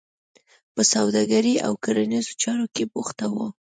[0.73, 3.47] په سوداګرۍ او کرنیزو چارو کې بوخته وه.